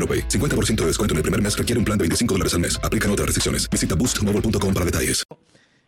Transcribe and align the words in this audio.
AroPay. 0.00 0.28
50% 0.28 0.76
de 0.76 0.86
descuento 0.86 1.14
en 1.14 1.18
el 1.18 1.22
primer 1.22 1.40
mes 1.40 1.56
requiere 1.56 1.78
un 1.78 1.84
plan 1.84 1.98
de 1.98 2.04
25 2.04 2.34
dólares 2.34 2.54
al 2.54 2.60
mes. 2.60 2.80
Aplican 2.82 3.10
otras 3.10 3.26
restricciones. 3.26 3.68
Visita 3.70 3.94
boostmobile.com 3.94 4.74
para 4.74 4.86
detalles. 4.86 5.24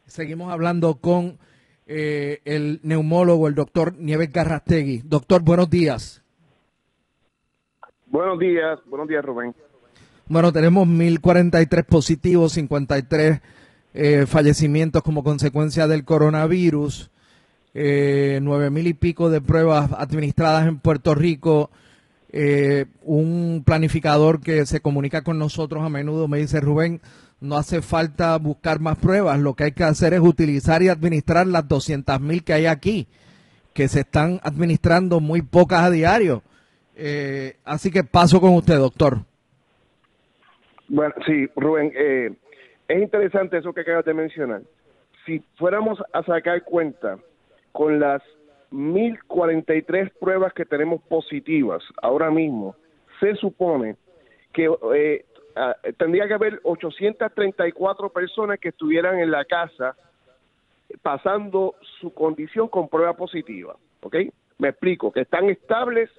Seguimos 0.07 0.53
hablando 0.53 0.97
con 0.97 1.39
eh, 1.87 2.41
el 2.45 2.81
neumólogo, 2.83 3.49
el 3.49 3.55
doctor 3.55 3.97
Nieves 3.97 4.31
Garrastegui. 4.31 5.03
Doctor, 5.05 5.43
buenos 5.43 5.71
días. 5.71 6.23
Buenos 8.07 8.39
días, 8.39 8.79
buenos 8.87 9.09
días 9.09 9.25
Rubén. 9.25 9.55
Bueno, 10.29 10.53
tenemos 10.53 10.87
1043 10.87 11.85
positivos, 11.87 12.53
53 12.53 13.41
eh, 13.95 14.27
fallecimientos 14.27 15.03
como 15.03 15.25
consecuencia 15.25 15.87
del 15.87 16.05
coronavirus, 16.05 17.11
eh, 17.75 18.39
9 18.43 18.71
mil 18.71 18.87
y 18.87 18.95
pico 18.95 19.31
de 19.31 19.41
pruebas 19.41 19.91
administradas 19.97 20.67
en 20.67 20.79
Puerto 20.79 21.15
Rico. 21.15 21.71
Eh, 22.35 22.87
un 23.03 23.63
planificador 23.65 24.41
que 24.41 24.65
se 24.65 24.81
comunica 24.81 25.23
con 25.23 25.39
nosotros 25.39 25.85
a 25.85 25.91
menudo 25.91 26.29
me 26.29 26.39
dice, 26.39 26.61
Rubén, 26.61 27.01
no 27.43 27.57
hace 27.57 27.83
falta 27.83 28.39
buscar 28.39 28.81
más 28.81 28.97
pruebas, 28.99 29.39
lo 29.39 29.55
que 29.55 29.65
hay 29.65 29.73
que 29.73 29.85
hacer 29.85 30.15
es 30.15 30.21
utilizar 30.21 30.83
y 30.83 30.89
administrar 30.89 31.47
las 31.47 31.69
200 31.69 32.21
mil 32.21 32.43
que 32.43 32.55
hay 32.55 32.67
aquí, 32.67 33.07
que 33.75 33.89
se 33.89 34.01
están 34.01 34.41
administrando 34.45 35.21
muy 35.21 35.43
pocas 35.43 35.83
a 35.83 35.91
diario. 35.91 36.43
Eh, 36.97 37.57
así 37.65 37.91
que 37.91 38.05
paso 38.05 38.41
con 38.41 38.55
usted, 38.55 38.77
doctor. 38.77 39.19
Bueno, 40.89 41.15
sí, 41.27 41.49
Rubén, 41.57 41.93
eh, 41.95 42.33
es 42.89 43.03
interesante 43.03 43.59
eso 43.59 43.73
que 43.73 43.81
acabas 43.81 44.05
de 44.05 44.15
mencionar. 44.15 44.63
Si 45.27 45.43
fuéramos 45.57 45.99
a 46.13 46.23
sacar 46.23 46.63
cuenta 46.65 47.19
con 47.73 47.99
las 47.99 48.23
1043 48.73 50.13
pruebas 50.19 50.53
que 50.53 50.65
tenemos 50.65 51.03
positivas 51.03 51.83
ahora 52.01 52.31
mismo, 52.31 52.75
se 53.21 53.35
supone 53.37 53.97
que 54.53 54.69
eh, 54.95 55.25
tendría 55.99 56.27
que 56.27 56.35
haber 56.35 56.61
834 56.65 58.09
personas 58.11 58.59
que 58.59 58.71
estuvieran 58.71 59.19
en 59.19 59.31
la 59.31 59.45
casa 59.45 59.97
pasando 61.03 61.75
su 62.01 62.13
condición 62.13 62.69
con 62.69 62.89
prueba 62.89 63.15
positiva, 63.15 63.77
¿ok? 64.03 64.17
Me 64.59 64.69
explico, 64.69 65.13
que 65.13 65.21
están 65.21 65.49
estables 65.49 66.11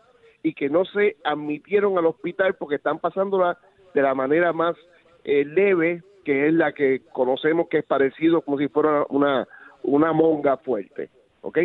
y 0.42 0.54
que 0.54 0.70
no 0.70 0.86
se 0.86 1.18
admitieron 1.24 1.98
al 1.98 2.08
hospital 2.08 2.56
porque 2.56 2.76
están 2.76 3.00
pasándola 3.00 3.58
de 3.94 4.02
la 4.02 4.14
manera 4.14 4.52
más 4.52 4.76
eh, 5.24 5.46
leve, 5.46 6.04
que 6.26 6.48
es 6.48 6.54
la 6.54 6.74
que 6.74 7.02
conocemos 7.12 7.68
que 7.70 7.80
es 7.80 7.86
parecido 7.86 8.42
como 8.42 8.58
si 8.58 8.68
fuera 8.68 9.06
una, 9.10 9.48
una 9.84 10.12
monga 10.12 10.58
fuerte, 10.58 11.10
¿ok? 11.42 11.60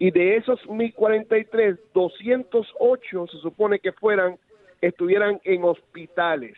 Y 0.00 0.10
de 0.12 0.36
esos 0.36 0.66
1043, 0.66 1.78
208 1.92 3.26
se 3.26 3.36
supone 3.36 3.78
que 3.80 3.92
fueran, 3.92 4.38
estuvieran 4.80 5.38
en 5.44 5.62
hospitales, 5.62 6.56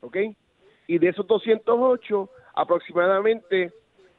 ¿ok? 0.00 0.16
Y 0.86 0.98
de 0.98 1.08
esos 1.08 1.26
208, 1.26 2.30
aproximadamente 2.54 3.72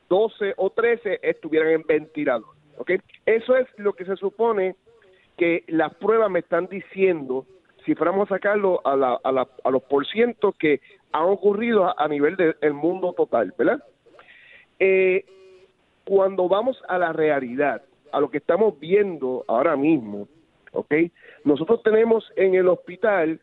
12 0.10 0.56
o 0.58 0.72
13 0.72 1.22
estuvieran 1.24 1.70
en 1.70 1.84
ventilador, 1.84 2.54
¿ok? 2.78 2.92
Eso 3.26 3.56
es 3.56 3.66
lo 3.78 3.94
que 3.94 4.04
se 4.04 4.18
supone 4.18 4.76
que 5.38 5.64
las 5.68 5.96
pruebas 5.96 6.30
me 6.30 6.40
están 6.40 6.68
diciendo, 6.68 7.46
si 7.86 7.96
fuéramos 7.96 8.30
a 8.30 8.36
sacarlo 8.36 8.82
a, 8.86 8.98
la, 8.98 9.22
a, 9.24 9.32
la, 9.32 9.48
a 9.64 9.72
los 9.72 9.84
porcientos 9.84 10.54
que 10.58 10.82
han 11.14 11.24
ocurrido 11.24 11.98
a, 11.98 12.08
nivel 12.10 12.36
del 12.36 12.74
mundo 12.74 13.14
total, 13.14 13.54
¿verdad? 13.58 13.82
Eh, 14.80 15.24
cuando 16.04 16.50
vamos 16.50 16.78
a 16.90 16.98
la 16.98 17.14
realidad, 17.14 17.84
a 18.12 18.20
lo 18.20 18.30
que 18.30 18.38
estamos 18.38 18.80
viendo 18.80 19.44
ahora 19.48 19.76
mismo, 19.76 20.28
¿ok? 20.72 20.94
Nosotros 21.44 21.82
tenemos 21.84 22.30
en 22.36 22.56
el 22.56 22.68
hospital 22.68 23.40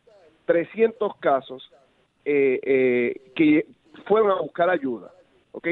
300 0.47 1.17
casos 1.17 1.71
eh, 2.25 2.61
eh, 2.63 3.21
que 3.35 3.67
fueron 4.07 4.31
a 4.31 4.41
buscar 4.41 4.71
ayuda, 4.71 5.11
¿ok? 5.53 5.69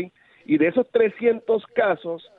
Y 0.47 0.59
de 0.59 0.69
esos 0.69 0.89
300 0.91 1.65
casos 1.69 2.31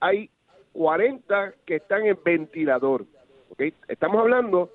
hay 0.00 0.30
40 0.72 1.54
que 1.66 1.76
están 1.76 2.06
en 2.06 2.18
ventilador, 2.24 3.04
¿ok? 3.50 3.62
Estamos 3.88 4.20
hablando 4.20 4.70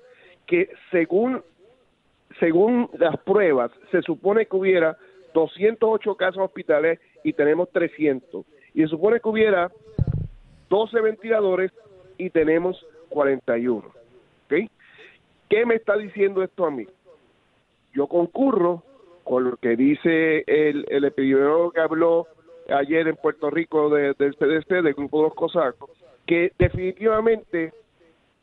que 0.46 0.70
según 0.90 1.42
según 2.40 2.90
las 2.98 3.16
pruebas 3.18 3.70
se 3.90 4.02
supone 4.02 4.46
que 4.46 4.56
hubiera 4.56 4.96
208 5.34 6.14
casos 6.14 6.42
hospitales 6.42 7.00
y 7.24 7.32
tenemos 7.32 7.70
300 7.70 8.44
y 8.74 8.82
se 8.82 8.88
supone 8.88 9.20
que 9.20 9.28
hubiera 9.28 9.70
12 10.68 11.00
ventiladores 11.00 11.72
y 12.16 12.30
tenemos 12.30 12.84
41. 13.08 13.86
¿Ok? 13.86 14.70
¿Qué 15.48 15.66
me 15.66 15.76
está 15.76 15.96
diciendo 15.96 16.42
esto 16.42 16.66
a 16.66 16.70
mí? 16.70 16.86
Yo 17.94 18.06
concurro 18.06 18.82
con 19.24 19.44
lo 19.44 19.56
que 19.56 19.76
dice 19.76 20.44
el, 20.46 20.86
el 20.88 21.04
epidemiólogo 21.04 21.70
que 21.72 21.80
habló 21.80 22.26
ayer 22.68 23.08
en 23.08 23.16
Puerto 23.16 23.50
Rico 23.50 23.88
del 23.90 24.14
CDC, 24.14 24.82
del 24.82 24.94
Grupo 24.94 25.18
de 25.18 25.22
los 25.24 25.34
Cosacos, 25.34 25.90
que 26.26 26.52
definitivamente 26.58 27.72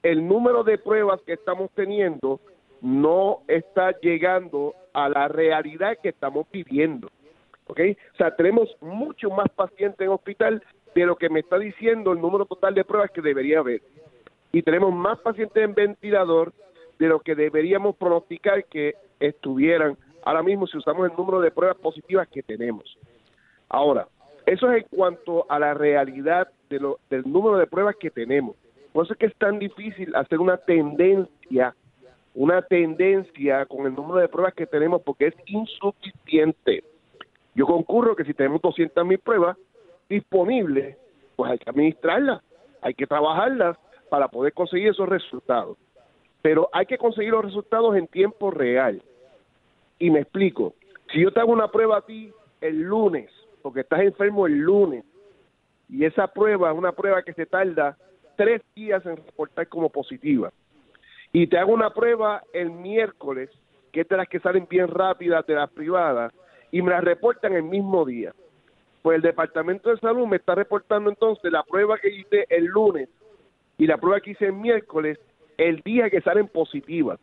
el 0.03 0.27
número 0.27 0.63
de 0.63 0.77
pruebas 0.77 1.21
que 1.21 1.33
estamos 1.33 1.69
teniendo 1.75 2.39
no 2.81 3.39
está 3.47 3.91
llegando 3.99 4.73
a 4.93 5.09
la 5.09 5.27
realidad 5.27 5.97
que 6.01 6.09
estamos 6.09 6.47
viviendo. 6.51 7.09
O 7.67 7.73
sea, 8.17 8.35
tenemos 8.35 8.69
mucho 8.81 9.29
más 9.31 9.49
pacientes 9.49 10.01
en 10.01 10.09
hospital 10.09 10.63
de 10.95 11.05
lo 11.05 11.17
que 11.17 11.29
me 11.29 11.41
está 11.41 11.59
diciendo 11.59 12.13
el 12.13 12.21
número 12.21 12.45
total 12.45 12.73
de 12.73 12.85
pruebas 12.85 13.11
que 13.11 13.21
debería 13.21 13.59
haber. 13.59 13.81
Y 14.53 14.61
tenemos 14.61 14.93
más 14.93 15.19
pacientes 15.19 15.61
en 15.61 15.73
ventilador 15.73 16.53
de 16.97 17.07
lo 17.07 17.19
que 17.19 17.35
deberíamos 17.35 17.97
pronosticar 17.97 18.63
que 18.65 18.95
estuvieran 19.19 19.97
ahora 20.23 20.41
mismo 20.41 20.65
si 20.65 20.77
usamos 20.77 21.09
el 21.09 21.17
número 21.17 21.41
de 21.41 21.51
pruebas 21.51 21.77
positivas 21.77 22.27
que 22.29 22.41
tenemos. 22.41 22.97
Ahora, 23.67 24.07
eso 24.45 24.71
es 24.71 24.83
en 24.83 24.87
cuanto 24.89 25.45
a 25.49 25.59
la 25.59 25.73
realidad 25.73 26.47
de 26.69 26.79
lo, 26.79 26.99
del 27.09 27.23
número 27.29 27.57
de 27.57 27.67
pruebas 27.67 27.97
que 27.99 28.09
tenemos. 28.09 28.55
Por 28.93 29.03
eso 29.03 29.13
es 29.13 29.19
que 29.19 29.25
es 29.25 29.35
tan 29.35 29.59
difícil 29.59 30.15
hacer 30.15 30.39
una 30.39 30.55
tendencia, 30.55 31.75
una 32.33 32.61
tendencia 32.61 33.65
con 33.65 33.85
el 33.85 33.93
número 33.93 34.21
de 34.21 34.29
pruebas 34.29 34.53
que 34.53 34.65
tenemos 34.65 35.01
porque 35.01 35.27
es 35.27 35.35
insuficiente. 35.47 36.85
Yo 37.53 37.65
concurro 37.65 38.15
que 38.15 38.23
si 38.23 38.33
tenemos 38.33 38.61
200 38.61 39.05
mil 39.05 39.19
pruebas 39.19 39.57
disponibles, 40.09 40.97
pues 41.35 41.51
hay 41.51 41.57
que 41.57 41.69
administrarlas, 41.69 42.41
hay 42.81 42.93
que 42.93 43.07
trabajarlas 43.07 43.77
para 44.09 44.27
poder 44.27 44.53
conseguir 44.53 44.89
esos 44.89 45.09
resultados. 45.09 45.77
Pero 46.41 46.69
hay 46.71 46.85
que 46.85 46.97
conseguir 46.97 47.31
los 47.31 47.45
resultados 47.45 47.95
en 47.95 48.07
tiempo 48.07 48.51
real. 48.51 49.01
Y 49.97 50.09
me 50.09 50.19
explico. 50.19 50.75
Si 51.11 51.21
yo 51.21 51.31
te 51.31 51.39
hago 51.39 51.51
una 51.51 51.69
prueba 51.69 51.97
a 51.97 52.01
ti 52.01 52.31
el 52.61 52.81
lunes, 52.81 53.29
porque 53.61 53.81
estás 53.81 54.01
enfermo 54.01 54.45
el 54.45 54.59
lunes, 54.59 55.03
y 55.89 56.05
esa 56.05 56.27
prueba 56.27 56.71
es 56.71 56.77
una 56.77 56.91
prueba 56.91 57.23
que 57.23 57.33
se 57.33 57.45
tarda 57.45 57.97
tres 58.35 58.61
días 58.75 59.05
en 59.05 59.17
reportar 59.17 59.67
como 59.67 59.89
positiva, 59.89 60.51
y 61.31 61.47
te 61.47 61.57
hago 61.57 61.73
una 61.73 61.89
prueba 61.89 62.43
el 62.53 62.69
miércoles, 62.71 63.49
que 63.91 64.01
es 64.01 64.07
de 64.07 64.17
las 64.17 64.27
que 64.27 64.39
salen 64.39 64.67
bien 64.69 64.87
rápidas 64.87 65.45
de 65.45 65.55
las 65.55 65.69
privadas, 65.69 66.33
y 66.71 66.81
me 66.81 66.91
la 66.91 67.01
reportan 67.01 67.53
el 67.53 67.63
mismo 67.63 68.05
día. 68.05 68.33
Pues 69.05 69.17
el 69.17 69.21
Departamento 69.21 69.91
de 69.91 69.99
Salud 69.99 70.25
me 70.25 70.37
está 70.37 70.55
reportando 70.55 71.11
entonces 71.11 71.51
la 71.51 71.61
prueba 71.61 71.99
que 71.99 72.09
hice 72.09 72.47
el 72.49 72.65
lunes 72.65 73.07
y 73.77 73.85
la 73.85 73.99
prueba 73.99 74.19
que 74.19 74.31
hice 74.31 74.47
el 74.47 74.53
miércoles 74.53 75.19
el 75.59 75.81
día 75.81 76.09
que 76.09 76.21
salen 76.21 76.47
positivas. 76.47 77.19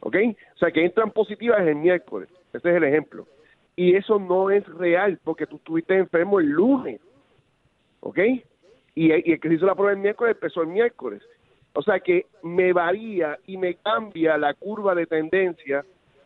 ¿Ok? 0.00 0.16
O 0.56 0.58
sea, 0.58 0.70
que 0.70 0.84
entran 0.84 1.10
positivas 1.10 1.66
el 1.66 1.76
miércoles. 1.76 2.28
Ese 2.52 2.68
es 2.68 2.76
el 2.76 2.84
ejemplo. 2.84 3.26
Y 3.76 3.96
eso 3.96 4.18
no 4.18 4.50
es 4.50 4.66
real 4.74 5.18
porque 5.24 5.46
tú 5.46 5.56
estuviste 5.56 5.96
enfermo 5.96 6.38
el 6.38 6.48
lunes. 6.48 7.00
¿Ok? 8.00 8.18
Y, 8.94 9.10
el 9.10 9.40
que 9.40 9.54
hizo 9.54 9.64
la 9.64 9.74
prueba 9.74 9.92
el 9.92 10.00
miércoles 10.00 10.34
empezó 10.34 10.60
el 10.60 10.68
miércoles. 10.68 11.22
O 11.72 11.80
sea 11.80 12.00
que 12.00 12.26
me 12.42 12.74
varía 12.74 13.38
y 13.46 13.56
me 13.56 13.76
cambia 13.76 14.36
la 14.36 14.52
curva 14.52 14.94
de 14.94 15.06
tendencia 15.06 15.82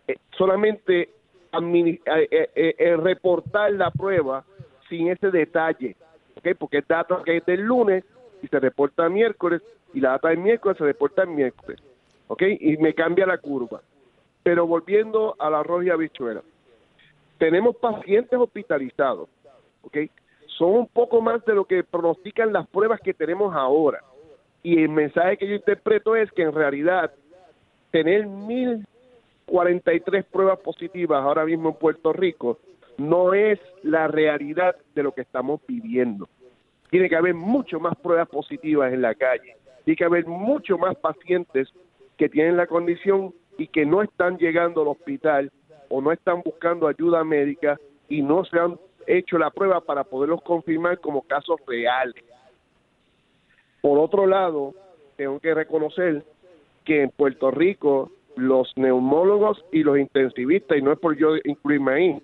eh, 0.09 0.17
solamente 0.37 1.11
eh, 1.53 2.51
eh, 2.57 2.97
reportar 2.97 3.71
la 3.75 3.93
prueba 3.93 4.45
sin 4.89 5.09
ese 5.09 5.31
detalle. 5.31 5.97
¿Ok? 6.37 6.49
Porque 6.59 6.79
el 6.79 6.85
dato 6.87 7.23
que 7.23 7.39
es 7.39 7.47
del 7.47 7.61
lunes 7.61 8.05
y 8.43 8.49
se 8.49 8.61
reporta 8.61 9.09
miércoles 9.09 9.63
y 9.93 10.01
la 10.01 10.11
data 10.11 10.29
del 10.29 10.39
miércoles 10.39 10.79
se 10.79 10.85
reporta 10.85 11.23
el 11.23 11.29
miércoles. 11.29 11.81
¿ok? 12.29 12.43
Y 12.61 12.77
me 12.79 12.95
cambia 12.95 13.27
la 13.27 13.39
curva. 13.39 13.81
Pero 14.43 14.67
volviendo 14.67 15.37
a 15.39 15.49
la 15.51 15.61
arroz 15.61 15.85
y 15.85 15.91
habichuela, 15.91 16.43
tenemos 17.39 17.77
pacientes 17.77 18.39
hospitalizados, 18.39 19.29
¿ok? 19.83 19.97
Son 20.59 20.71
un 20.73 20.87
poco 20.87 21.21
más 21.21 21.45
de 21.45 21.55
lo 21.55 21.65
que 21.65 21.83
pronostican 21.83 22.53
las 22.53 22.67
pruebas 22.69 23.01
que 23.01 23.15
tenemos 23.15 23.55
ahora. 23.55 24.03
Y 24.63 24.83
el 24.83 24.91
mensaje 24.91 25.37
que 25.37 25.49
yo 25.49 25.55
interpreto 25.55 26.15
es 26.15 26.31
que 26.33 26.43
en 26.43 26.53
realidad 26.53 27.13
tener 27.91 28.27
1043 28.27 30.25
pruebas 30.27 30.59
positivas 30.61 31.23
ahora 31.23 31.45
mismo 31.45 31.71
en 31.71 31.77
Puerto 31.77 32.13
Rico 32.13 32.59
no 32.99 33.35
es 33.35 33.59
la 33.83 34.09
realidad 34.09 34.77
de 34.95 35.03
lo 35.03 35.13
que 35.13 35.23
estamos 35.23 35.61
viviendo. 35.67 36.29
Tiene 36.91 37.09
que 37.09 37.17
haber 37.17 37.35
mucho 37.35 37.81
más 37.81 37.97
pruebas 37.97 38.29
positivas 38.29 38.93
en 38.93 39.03
la 39.03 39.15
calle. 39.15 39.57
Tiene 39.85 39.97
que 39.97 40.05
haber 40.05 40.27
mucho 40.27 40.79
más 40.79 40.97
pacientes 40.97 41.69
que 42.17 42.29
tienen 42.29 42.57
la 42.57 42.67
condición 42.67 43.35
y 43.59 43.67
que 43.67 43.85
no 43.85 44.03
están 44.03 44.39
llegando 44.39 44.83
al 44.83 44.89
hospital 44.89 45.51
o 45.89 46.01
no 46.01 46.13
están 46.13 46.43
buscando 46.43 46.87
ayuda 46.87 47.25
médica 47.25 47.79
y 48.09 48.23
no 48.23 48.45
se 48.45 48.59
han 48.59 48.79
hecho 49.07 49.39
la 49.39 49.51
prueba 49.51 49.81
para 49.81 50.05
poderlos 50.05 50.43
confirmar 50.43 51.01
como 51.01 51.23
casos 51.23 51.61
reales. 51.67 52.23
Por 53.81 53.99
otro 53.99 54.27
lado, 54.27 54.75
tengo 55.17 55.39
que 55.41 55.53
reconocer 55.53 56.25
que 56.85 57.03
en 57.03 57.11
Puerto 57.11 57.51
Rico 57.51 58.11
los 58.37 58.73
neumólogos 58.77 59.65
y 59.73 59.83
los 59.83 59.99
intensivistas, 59.99 60.79
y 60.79 60.83
no 60.83 60.93
es 60.93 60.99
por 60.99 61.17
yo 61.17 61.37
incluirme 61.45 61.93
ahí, 61.93 62.23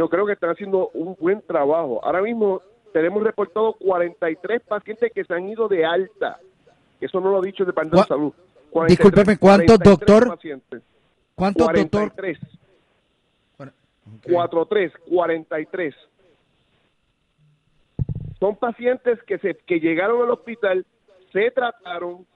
yo 0.00 0.08
creo 0.08 0.24
que 0.24 0.32
están 0.32 0.48
haciendo 0.48 0.88
un 0.94 1.14
buen 1.20 1.42
trabajo. 1.42 2.02
Ahora 2.02 2.22
mismo 2.22 2.62
tenemos 2.90 3.22
reportado 3.22 3.74
43 3.74 4.62
pacientes 4.62 5.12
que 5.12 5.24
se 5.24 5.34
han 5.34 5.46
ido 5.46 5.68
de 5.68 5.84
alta. 5.84 6.40
Eso 6.98 7.20
no 7.20 7.30
lo 7.30 7.38
ha 7.38 7.42
dicho 7.42 7.64
el 7.64 7.66
Departamento 7.66 8.00
de 8.00 8.08
Salud. 8.08 8.32
Discúlpeme, 8.88 9.36
¿cuántos, 9.36 9.78
doctor? 9.78 10.38
¿Cuántos, 11.34 11.66
doctor? 11.66 12.12
43, 14.22 14.92
43. 15.06 15.94
Son 18.38 18.56
pacientes 18.56 19.22
que, 19.24 19.36
se, 19.36 19.54
que 19.54 19.80
llegaron 19.80 20.22
al 20.22 20.30
hospital, 20.30 20.86
se 21.30 21.50
trataron, 21.50 22.26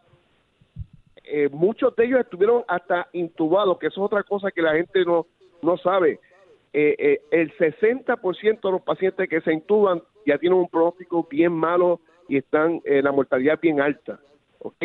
eh, 1.24 1.48
muchos 1.50 1.96
de 1.96 2.04
ellos 2.04 2.20
estuvieron 2.20 2.62
hasta 2.68 3.08
intubados, 3.14 3.78
que 3.78 3.86
eso 3.86 4.02
es 4.02 4.06
otra 4.12 4.22
cosa 4.22 4.50
que 4.50 4.60
la 4.60 4.74
gente 4.74 5.02
no, 5.06 5.24
no 5.62 5.78
sabe. 5.78 6.20
Eh, 6.76 6.96
eh, 6.98 7.20
el 7.30 7.56
60% 7.56 8.60
de 8.60 8.72
los 8.72 8.82
pacientes 8.82 9.28
que 9.28 9.40
se 9.42 9.52
intuban 9.52 10.02
ya 10.26 10.38
tienen 10.38 10.58
un 10.58 10.68
pronóstico 10.68 11.24
bien 11.30 11.52
malo 11.52 12.00
y 12.28 12.36
están 12.36 12.80
en 12.84 13.04
la 13.04 13.12
mortalidad 13.12 13.60
bien 13.60 13.80
alta. 13.80 14.18
¿ok?, 14.58 14.84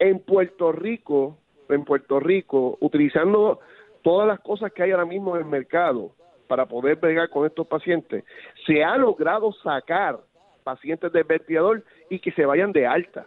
en 0.00 0.18
Puerto 0.18 0.72
Rico, 0.72 1.38
en 1.68 1.84
Puerto 1.84 2.18
Rico, 2.18 2.76
utilizando 2.80 3.60
todas 4.02 4.26
las 4.26 4.40
cosas 4.40 4.72
que 4.72 4.82
hay 4.82 4.90
ahora 4.90 5.04
mismo 5.04 5.36
en 5.36 5.42
el 5.42 5.48
mercado 5.48 6.10
para 6.48 6.66
poder 6.66 6.96
bregar 6.96 7.30
con 7.30 7.46
estos 7.46 7.66
pacientes, 7.68 8.24
se 8.66 8.82
ha 8.82 8.96
logrado 8.96 9.52
sacar 9.52 10.18
pacientes 10.64 11.12
del 11.12 11.24
ventilador 11.24 11.84
y 12.10 12.18
que 12.18 12.32
se 12.32 12.44
vayan 12.44 12.72
de 12.72 12.88
alta. 12.88 13.24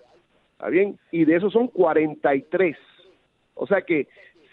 ¿Está 0.52 0.68
bien? 0.68 1.00
Y 1.12 1.24
de 1.24 1.38
esos 1.38 1.54
son 1.54 1.70
43. 1.70 2.76
O 3.54 3.66
sea 3.66 3.82
que 3.82 4.08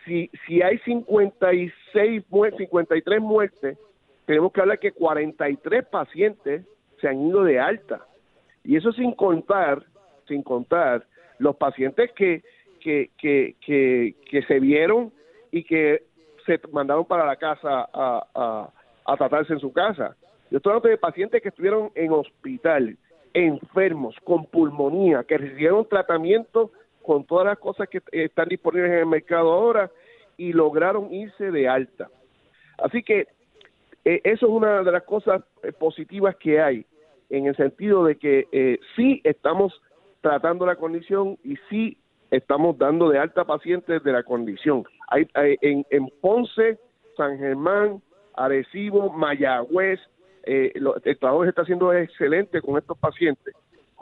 si, 0.05 0.31
si 0.47 0.63
hay 0.63 0.79
56 0.79 2.25
muertes, 2.31 2.59
53 2.59 3.21
muertes, 3.21 3.79
tenemos 4.27 4.53
que 4.53 4.61
hablar 4.61 4.79
que 4.79 4.93
43 4.93 5.87
pacientes 5.87 6.65
se 7.01 7.09
han 7.09 7.27
ido 7.27 7.45
de 7.45 7.61
alta. 7.61 8.07
Y 8.63 8.77
eso 8.77 8.93
sin 8.93 9.13
contar, 9.13 9.85
sin 10.27 10.43
contar 10.43 11.07
los 11.39 11.57
pacientes 11.57 12.11
que, 12.13 12.43
que, 12.81 13.11
que, 13.19 14.15
que, 14.31 14.43
se 14.43 14.61
vieron 14.61 15.13
y 15.51 15.65
que 15.65 16.03
se 16.47 16.61
mandaron 16.73 17.05
para 17.05 17.27
la 17.27 17.37
casa 17.37 17.89
a, 17.93 18.71
a, 19.05 19.17
tratarse 19.17 19.55
en 19.55 19.61
su 19.61 19.73
casa. 19.73 20.17
Yo 20.51 20.59
estoy 20.59 20.71
hablando 20.71 20.89
de 20.89 20.99
pacientes 20.99 21.43
que 21.43 21.49
estuvieron 21.49 21.91
en 21.95 22.13
hospital, 22.13 22.97
enfermos, 23.33 24.17
con 24.25 24.47
pulmonía, 24.47 25.25
que 25.25 25.39
recibieron 25.39 25.89
tratamiento 25.89 26.71
con 27.05 27.25
todas 27.25 27.47
las 27.47 27.59
cosas 27.59 27.89
que 27.89 28.03
están 28.13 28.49
disponibles 28.49 28.91
en 28.93 28.99
el 28.99 29.07
mercado 29.07 29.53
ahora 29.53 29.91
y 30.37 30.53
lograron 30.53 31.13
irse 31.13 31.51
de 31.51 31.69
alta. 31.69 32.09
Así 32.79 33.03
que 33.03 33.29
eh, 34.05 34.21
eso 34.25 34.47
es 34.47 34.53
una 34.53 34.83
de 34.83 34.93
las 34.93 35.05
cosas 35.05 35.43
eh, 35.63 35.73
positivas 35.73 36.37
que 36.37 36.61
hay, 36.61 36.87
en 37.31 37.47
el 37.47 37.57
sentido 37.57 38.05
de 38.05 38.17
que 38.17 38.49
eh, 38.53 38.79
sí 38.97 39.21
estamos 39.25 39.81
tratando 40.21 40.67
la 40.67 40.77
condición 40.77 41.39
y 41.45 41.57
sí 41.69 41.97
estamos 42.31 42.77
dando 42.79 43.09
de 43.09 43.19
alta 43.19 43.45
pacientes 43.45 44.03
de 44.03 44.13
la 44.13 44.23
condición. 44.23 44.85
Hay, 45.09 45.29
en, 45.35 45.87
en, 45.91 46.09
Ponce, 46.21 46.79
San 47.17 47.39
Germán, 47.39 48.03
Arecibo, 48.35 49.11
Mayagüez, 49.13 50.01
eh, 50.47 50.73
el 50.75 51.19
trabajo 51.19 51.45
está 51.45 51.63
haciendo 51.63 51.93
excelente 51.93 52.61
con 52.61 52.77
estos 52.77 52.99
pacientes. 52.99 53.55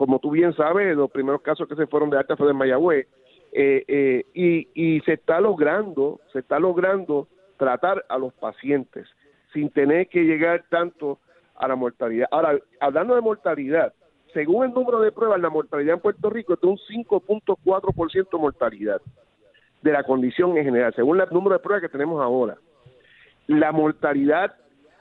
Como 0.03 0.19
tú 0.19 0.31
bien 0.31 0.53
sabes, 0.53 0.97
los 0.97 1.09
primeros 1.09 1.41
casos 1.41 1.65
que 1.65 1.77
se 1.77 1.87
fueron 1.87 2.09
de 2.09 2.17
alta 2.17 2.35
fue 2.35 2.47
de 2.47 2.53
Mayagüez. 2.53 3.07
Eh, 3.53 3.85
eh, 3.87 4.25
y, 4.33 4.67
y 4.73 4.99
se 5.05 5.13
está 5.13 5.39
logrando, 5.39 6.19
se 6.33 6.39
está 6.39 6.59
logrando 6.59 7.29
tratar 7.55 8.03
a 8.09 8.17
los 8.17 8.33
pacientes 8.33 9.07
sin 9.53 9.69
tener 9.69 10.09
que 10.09 10.25
llegar 10.25 10.65
tanto 10.67 11.19
a 11.55 11.69
la 11.69 11.77
mortalidad. 11.77 12.27
Ahora, 12.31 12.59
hablando 12.81 13.15
de 13.15 13.21
mortalidad, 13.21 13.93
según 14.33 14.65
el 14.65 14.73
número 14.73 14.99
de 14.99 15.13
pruebas, 15.13 15.39
la 15.39 15.49
mortalidad 15.49 15.93
en 15.93 16.01
Puerto 16.01 16.29
Rico 16.29 16.55
es 16.55 16.59
de 16.59 16.67
un 16.67 16.77
5.4% 16.77 18.29
de 18.29 18.37
mortalidad 18.37 19.01
de 19.83 19.91
la 19.93 20.03
condición 20.03 20.57
en 20.57 20.65
general, 20.65 20.93
según 20.97 21.21
el 21.21 21.29
número 21.31 21.53
de 21.53 21.63
pruebas 21.63 21.81
que 21.81 21.97
tenemos 21.97 22.21
ahora. 22.21 22.57
La 23.47 23.71
mortalidad 23.71 24.53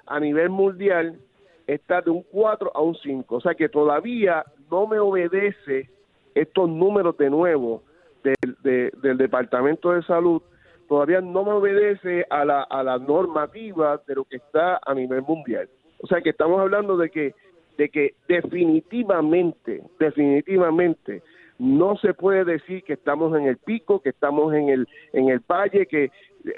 a 0.06 0.20
nivel 0.20 0.48
mundial 0.48 1.18
está 1.66 2.02
de 2.02 2.10
un 2.10 2.22
4 2.30 2.70
a 2.72 2.80
un 2.80 2.94
5, 2.94 3.34
o 3.34 3.40
sea 3.40 3.54
que 3.56 3.68
todavía 3.68 4.44
no 4.72 4.86
me 4.86 4.98
obedece 4.98 5.90
estos 6.34 6.68
números 6.68 7.16
de 7.18 7.28
nuevo 7.28 7.82
del, 8.24 8.90
del 9.02 9.18
Departamento 9.18 9.92
de 9.92 10.02
Salud, 10.02 10.40
todavía 10.88 11.20
no 11.20 11.44
me 11.44 11.52
obedece 11.52 12.24
a 12.30 12.44
la, 12.44 12.62
a 12.62 12.82
la 12.82 12.98
normativa 12.98 14.00
de 14.06 14.14
lo 14.14 14.24
que 14.24 14.36
está 14.36 14.80
a 14.84 14.94
nivel 14.94 15.22
mundial. 15.22 15.68
O 16.02 16.06
sea 16.06 16.22
que 16.22 16.30
estamos 16.30 16.58
hablando 16.58 16.96
de 16.96 17.10
que 17.10 17.34
de 17.78 17.88
que 17.88 18.14
definitivamente, 18.28 19.82
definitivamente 19.98 21.22
no 21.58 21.96
se 21.96 22.12
puede 22.12 22.44
decir 22.44 22.82
que 22.84 22.94
estamos 22.94 23.34
en 23.36 23.46
el 23.46 23.56
pico, 23.56 24.00
que 24.00 24.10
estamos 24.10 24.52
en 24.52 24.68
el, 24.68 24.86
en 25.12 25.28
el 25.28 25.40
valle, 25.40 25.86
que 25.86 26.10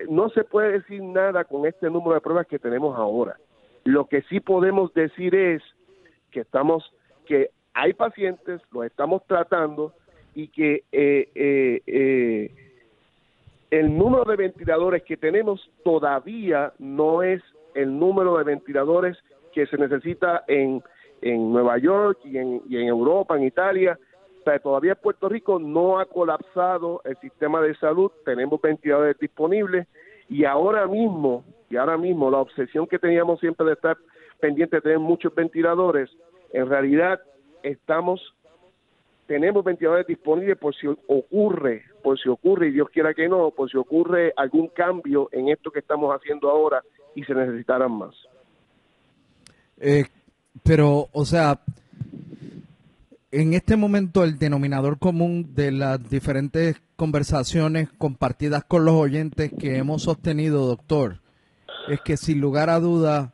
no 0.09 0.29
se 0.31 0.45
puede 0.45 0.73
decir 0.73 1.03
nada 1.03 1.45
con 1.45 1.67
este 1.67 1.89
número 1.89 2.15
de 2.15 2.21
pruebas 2.21 2.47
que 2.47 2.59
tenemos 2.59 2.97
ahora. 2.99 3.37
Lo 3.85 4.07
que 4.07 4.23
sí 4.23 4.41
podemos 4.41 4.93
decir 4.95 5.35
es 5.35 5.63
que 6.31 6.41
estamos, 6.41 6.93
que 7.27 7.51
hay 7.75 7.93
pacientes, 7.93 8.63
los 8.73 8.87
estamos 8.87 9.23
tratando 9.27 9.93
y 10.35 10.49
que 10.49 10.85
eh, 10.93 11.29
eh, 11.35 11.83
eh, 11.87 12.51
el 13.71 13.97
número 13.99 14.25
de 14.25 14.37
ventiladores 14.37 15.03
que 15.03 15.17
tenemos 15.17 15.69
todavía 15.83 16.73
no 16.79 17.23
es 17.23 17.43
el 17.75 17.99
número 17.99 18.39
de 18.39 18.45
ventiladores 18.45 19.19
que 19.53 19.67
se 19.67 19.77
necesita 19.77 20.45
en, 20.47 20.83
en 21.23 21.53
Nueva 21.53 21.79
York 21.79 22.21
y 22.25 22.39
en, 22.39 22.63
Europa, 22.71 23.37
en 23.37 23.45
Italia. 23.45 23.99
O 24.41 24.45
sea, 24.45 24.59
todavía 24.61 24.95
Puerto 24.95 25.29
Rico 25.29 25.59
no 25.59 25.99
ha 25.99 26.07
colapsado 26.07 27.01
el 27.05 27.17
sistema 27.17 27.61
de 27.61 27.75
salud, 27.77 28.13
tenemos 28.25 28.61
ventiladores 28.61 29.19
disponibles 29.19 29.89
y 30.29 30.45
ahora 30.45 30.87
mismo, 30.87 31.45
y 31.71 31.77
ahora 31.77 31.97
mismo 31.97 32.31
la 32.31 32.39
obsesión 32.39 32.87
que 32.87 32.99
teníamos 32.99 33.41
siempre 33.41 33.67
de 33.67 33.73
estar 33.73 33.97
pendiente 34.41 34.77
de 34.77 34.83
tener 34.83 34.99
muchos 34.99 35.35
ventiladores, 35.35 36.11
en 36.53 36.69
realidad 36.69 37.21
estamos 37.65 38.35
tenemos 39.27 39.65
ventiladores 39.65 40.07
disponibles 40.07 40.59
por 40.59 40.75
si 40.75 40.87
ocurre, 40.87 41.85
por 42.03 42.21
si 42.21 42.29
ocurre, 42.29 42.69
y 42.69 42.73
Dios 42.73 42.89
quiera 42.91 43.15
que 43.15 43.29
no, 43.29 43.51
por 43.51 43.71
si 43.71 43.77
ocurre 43.77 44.33
algún 44.37 44.69
cambio 44.69 45.29
en 45.33 45.49
esto 45.49 45.71
que 45.71 45.79
estamos 45.79 46.15
haciendo 46.15 46.51
ahora 46.51 46.83
y 47.15 47.25
se 47.25 47.35
necesitaran 47.35 47.93
más. 47.93 48.15
Eh, 49.79 50.05
pero, 50.63 51.09
o 51.13 51.25
sea, 51.25 51.61
en 53.31 53.55
este 53.55 53.77
momento 53.77 54.25
el 54.25 54.39
denominador 54.39 54.99
común 54.99 55.55
de 55.55 55.73
las 55.73 56.09
diferentes 56.09 56.81
conversaciones 56.97 57.89
compartidas 57.99 58.65
con 58.65 58.85
los 58.85 58.95
oyentes 58.95 59.53
que 59.59 59.79
hemos 59.79 60.03
sostenido, 60.03 60.67
doctor, 60.67 61.21
es 61.89 62.01
que 62.03 62.17
sin 62.17 62.41
lugar 62.41 62.71
a 62.71 62.79
duda, 62.79 63.33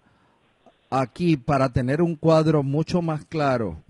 aquí 0.89 1.37
para 1.37 1.73
tener 1.73 2.01
un 2.01 2.17
cuadro 2.17 2.63
mucho 2.63 3.03
más 3.03 3.25
claro, 3.25 3.83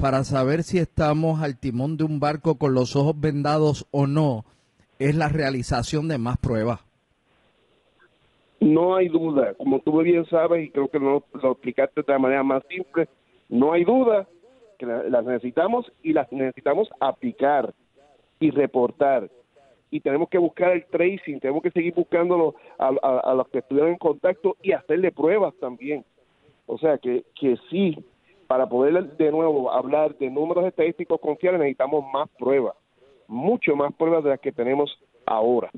para 0.00 0.24
saber 0.24 0.62
si 0.62 0.78
estamos 0.78 1.42
al 1.42 1.58
timón 1.58 1.96
de 1.96 2.04
un 2.04 2.20
barco 2.20 2.56
con 2.56 2.72
los 2.74 2.96
ojos 2.96 3.20
vendados 3.20 3.86
o 3.90 4.06
no, 4.06 4.44
es 4.98 5.14
la 5.14 5.28
realización 5.28 6.08
de 6.08 6.16
más 6.16 6.38
pruebas. 6.38 6.80
No 8.60 8.96
hay 8.96 9.08
duda, 9.08 9.54
como 9.54 9.80
tú 9.80 10.00
bien 10.02 10.26
sabes, 10.26 10.66
y 10.66 10.70
creo 10.70 10.88
que 10.88 10.98
lo, 10.98 11.24
lo 11.42 11.52
explicaste 11.52 12.02
de 12.02 12.12
la 12.12 12.18
manera 12.18 12.42
más 12.42 12.62
simple, 12.68 13.08
no 13.48 13.72
hay 13.72 13.84
duda 13.84 14.26
que 14.78 14.86
las 14.86 15.24
necesitamos 15.24 15.90
y 16.02 16.12
las 16.12 16.30
necesitamos 16.32 16.88
aplicar 17.00 17.74
y 18.38 18.50
reportar. 18.50 19.30
Y 19.90 20.00
tenemos 20.00 20.28
que 20.28 20.38
buscar 20.38 20.72
el 20.72 20.86
tracing, 20.86 21.40
tenemos 21.40 21.62
que 21.62 21.72
seguir 21.72 21.94
buscándolo 21.94 22.54
a, 22.78 22.88
a 22.88 23.34
los 23.34 23.48
que 23.48 23.58
estuvieron 23.58 23.92
en 23.92 23.98
contacto 23.98 24.56
y 24.62 24.72
hacerle 24.72 25.12
pruebas 25.12 25.54
también. 25.60 26.04
O 26.66 26.78
sea 26.78 26.98
que, 26.98 27.24
que 27.34 27.56
sí, 27.68 27.96
para 28.50 28.66
poder 28.66 29.16
de 29.16 29.30
nuevo 29.30 29.70
hablar 29.70 30.18
de 30.18 30.28
números 30.28 30.66
estadísticos 30.66 31.20
confiables 31.20 31.60
necesitamos 31.60 32.04
más 32.12 32.28
pruebas, 32.30 32.74
mucho 33.28 33.76
más 33.76 33.94
pruebas 33.94 34.24
de 34.24 34.30
las 34.30 34.40
que 34.40 34.50
tenemos 34.50 34.90
ahora. 35.24 35.70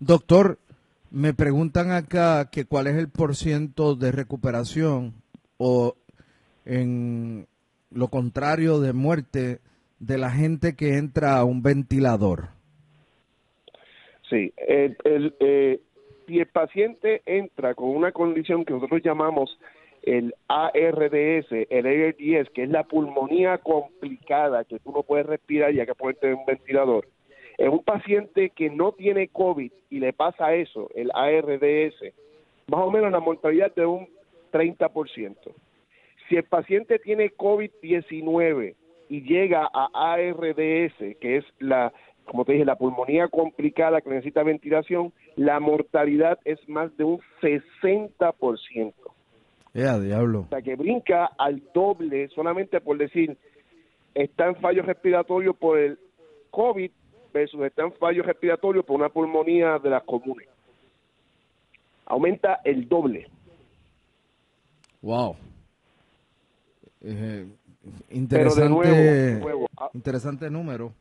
Doctor, 0.00 0.58
me 1.12 1.32
preguntan 1.32 1.92
acá 1.92 2.50
que 2.50 2.64
cuál 2.64 2.88
es 2.88 2.96
el 2.96 3.08
porciento 3.08 3.94
de 3.94 4.10
recuperación 4.10 5.14
o 5.58 5.94
en 6.64 7.46
lo 7.92 8.08
contrario 8.08 8.80
de 8.80 8.92
muerte 8.92 9.60
de 10.00 10.18
la 10.18 10.30
gente 10.30 10.74
que 10.74 10.98
entra 10.98 11.38
a 11.38 11.44
un 11.44 11.62
ventilador. 11.62 12.48
Sí, 14.28 14.52
el, 14.56 14.96
el, 15.04 15.36
eh, 15.38 15.80
si 16.26 16.40
el 16.40 16.46
paciente 16.46 17.22
entra 17.26 17.76
con 17.76 17.90
una 17.90 18.10
condición 18.10 18.64
que 18.64 18.72
nosotros 18.74 19.00
llamamos 19.04 19.56
el 20.06 20.34
ARDS, 20.48 21.46
el 21.70 21.86
ARDS, 21.86 22.50
que 22.50 22.64
es 22.64 22.68
la 22.68 22.84
pulmonía 22.84 23.58
complicada, 23.58 24.64
que 24.64 24.78
tú 24.78 24.92
no 24.92 25.02
puedes 25.02 25.26
respirar 25.26 25.74
y 25.74 25.80
hay 25.80 25.86
que 25.86 25.94
ponerte 25.94 26.28
en 26.28 26.34
un 26.34 26.46
ventilador, 26.46 27.08
es 27.56 27.68
un 27.68 27.82
paciente 27.84 28.50
que 28.50 28.68
no 28.68 28.92
tiene 28.92 29.28
COVID 29.28 29.72
y 29.90 30.00
le 30.00 30.12
pasa 30.12 30.54
eso, 30.54 30.90
el 30.94 31.10
ARDS, 31.14 31.94
más 32.66 32.80
o 32.80 32.90
menos 32.90 33.12
la 33.12 33.20
mortalidad 33.20 33.74
de 33.74 33.86
un 33.86 34.08
30%. 34.52 35.36
Si 36.28 36.36
el 36.36 36.44
paciente 36.44 36.98
tiene 36.98 37.30
COVID-19 37.32 38.74
y 39.08 39.22
llega 39.22 39.68
a 39.72 40.14
ARDS, 40.14 41.16
que 41.20 41.36
es 41.36 41.44
la, 41.58 41.92
como 42.24 42.44
te 42.44 42.52
dije, 42.52 42.64
la 42.64 42.76
pulmonía 42.76 43.28
complicada 43.28 44.00
que 44.00 44.10
necesita 44.10 44.42
ventilación, 44.42 45.12
la 45.36 45.60
mortalidad 45.60 46.38
es 46.44 46.58
más 46.68 46.96
de 46.96 47.04
un 47.04 47.20
60%. 47.40 49.13
Ya, 49.74 49.98
diablo. 49.98 50.42
O 50.42 50.48
sea, 50.48 50.62
que 50.62 50.76
brinca 50.76 51.26
al 51.36 51.60
doble 51.74 52.28
solamente 52.28 52.80
por 52.80 52.96
decir, 52.96 53.36
está 54.14 54.46
en 54.46 54.56
fallo 54.56 54.82
respiratorio 54.82 55.52
por 55.52 55.78
el 55.78 55.98
COVID 56.50 56.90
versus 57.32 57.60
está 57.62 57.82
en 57.82 57.92
fallo 57.94 58.22
respiratorio 58.22 58.84
por 58.84 58.96
una 58.96 59.08
pulmonía 59.08 59.80
de 59.80 59.90
las 59.90 60.04
comunes. 60.04 60.48
Aumenta 62.06 62.60
el 62.64 62.88
doble. 62.88 63.28
Wow. 65.02 65.36
Eh, 67.02 67.46
interesante, 68.10 69.42
ah, 69.76 69.90
interesante 69.92 70.48
número. 70.48 70.92